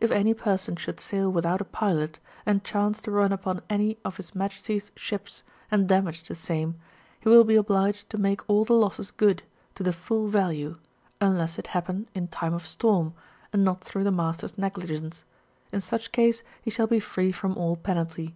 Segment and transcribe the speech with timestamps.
[0.00, 4.16] If any person should sail without a puot, and chance to run upon any of
[4.16, 6.74] His Majesty^s shiDS, and damage the same,
[7.20, 9.44] he will be obliged to make all the losses good,
[9.76, 10.76] to the frill value,
[11.20, 13.14] unless it nappen in time of storm,
[13.52, 15.22] and not through the master^ negligence;
[15.72, 18.34] in such case, he shall be free from all penalty.